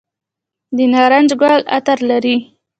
[0.75, 2.35] د نارنج ګل عطر لري؟